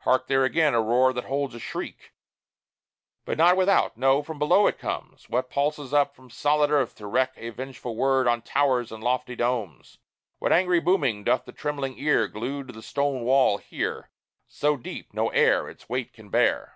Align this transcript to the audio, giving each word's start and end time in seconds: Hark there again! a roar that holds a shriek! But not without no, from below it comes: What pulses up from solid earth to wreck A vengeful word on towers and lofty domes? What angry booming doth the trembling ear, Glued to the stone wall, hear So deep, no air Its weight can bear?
Hark 0.00 0.26
there 0.26 0.44
again! 0.44 0.74
a 0.74 0.82
roar 0.82 1.14
that 1.14 1.24
holds 1.24 1.54
a 1.54 1.58
shriek! 1.58 2.12
But 3.24 3.38
not 3.38 3.56
without 3.56 3.96
no, 3.96 4.22
from 4.22 4.38
below 4.38 4.66
it 4.66 4.78
comes: 4.78 5.26
What 5.30 5.48
pulses 5.48 5.94
up 5.94 6.14
from 6.14 6.28
solid 6.28 6.70
earth 6.70 6.94
to 6.96 7.06
wreck 7.06 7.32
A 7.38 7.48
vengeful 7.48 7.96
word 7.96 8.28
on 8.28 8.42
towers 8.42 8.92
and 8.92 9.02
lofty 9.02 9.34
domes? 9.34 9.96
What 10.38 10.52
angry 10.52 10.80
booming 10.80 11.24
doth 11.24 11.46
the 11.46 11.52
trembling 11.52 11.96
ear, 11.96 12.28
Glued 12.28 12.66
to 12.66 12.72
the 12.74 12.82
stone 12.82 13.22
wall, 13.22 13.56
hear 13.56 14.10
So 14.48 14.76
deep, 14.76 15.14
no 15.14 15.30
air 15.30 15.70
Its 15.70 15.88
weight 15.88 16.12
can 16.12 16.28
bear? 16.28 16.74